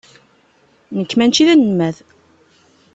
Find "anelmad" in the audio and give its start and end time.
1.53-1.95